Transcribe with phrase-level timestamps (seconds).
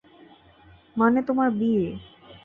[0.95, 1.85] মানে তোমার বিয়ে।